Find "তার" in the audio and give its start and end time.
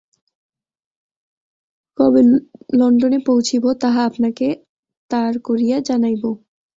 5.11-5.33